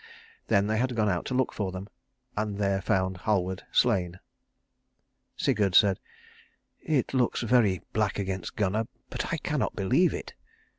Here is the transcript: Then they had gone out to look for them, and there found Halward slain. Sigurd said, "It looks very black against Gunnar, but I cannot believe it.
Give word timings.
Then 0.47 0.65
they 0.65 0.79
had 0.79 0.95
gone 0.95 1.09
out 1.09 1.25
to 1.25 1.35
look 1.35 1.53
for 1.53 1.71
them, 1.71 1.87
and 2.35 2.57
there 2.57 2.81
found 2.81 3.17
Halward 3.17 3.61
slain. 3.71 4.19
Sigurd 5.37 5.75
said, 5.75 5.99
"It 6.81 7.13
looks 7.13 7.41
very 7.43 7.81
black 7.93 8.17
against 8.17 8.55
Gunnar, 8.55 8.87
but 9.11 9.31
I 9.31 9.37
cannot 9.37 9.75
believe 9.75 10.11
it. 10.15 10.33